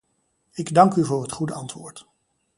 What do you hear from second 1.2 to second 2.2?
het goede antwoord.